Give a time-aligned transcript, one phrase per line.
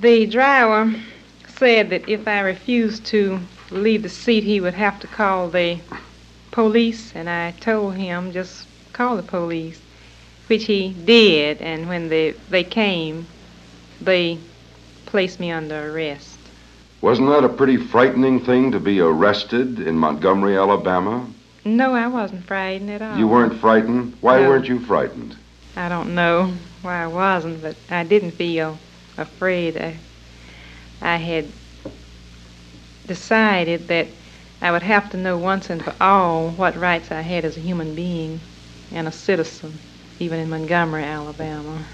[0.00, 0.94] The driver
[1.56, 3.40] said that if I refused to
[3.72, 5.78] leave the seat, he would have to call the
[6.52, 9.80] police, and I told him just call the police,
[10.46, 13.26] which he did, and when they, they came,
[14.00, 14.38] they
[15.06, 16.38] placed me under arrest.
[17.00, 21.26] Wasn't that a pretty frightening thing to be arrested in Montgomery, Alabama?
[21.64, 23.18] No, I wasn't frightened at all.
[23.18, 24.16] You weren't frightened?
[24.20, 24.48] Why No.
[24.48, 25.36] weren't you frightened?
[25.76, 26.52] I don't know
[26.82, 28.78] why I wasn't, but I didn't feel
[29.18, 29.76] afraid.
[29.76, 29.98] I,
[31.02, 31.52] I had
[33.06, 34.08] decided that
[34.62, 37.60] I would have to know once and for all what rights I had as a
[37.60, 38.40] human being
[38.92, 39.80] and a citizen,
[40.18, 41.86] even in Montgomery, Alabama.